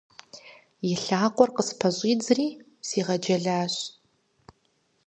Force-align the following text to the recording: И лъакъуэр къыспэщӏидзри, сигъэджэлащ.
И 0.91 0.93
лъакъуэр 1.03 1.49
къыспэщӏидзри, 1.55 2.47
сигъэджэлащ. 2.87 3.75